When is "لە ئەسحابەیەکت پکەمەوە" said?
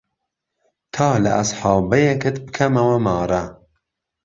1.23-2.97